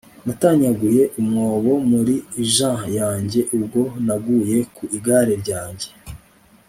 Natanyaguye 0.25 1.03
umwobo 1.19 1.71
muri 1.91 2.15
jeans 2.53 2.83
yanjye 2.99 3.39
ubwo 3.55 3.81
naguye 4.05 4.57
ku 4.75 4.83
igare 4.97 5.33
ryanjye 5.43 5.89